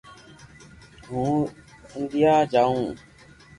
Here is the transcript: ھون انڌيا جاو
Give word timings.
ھون 1.07 1.35
انڌيا 1.95 2.35
جاو 2.51 2.77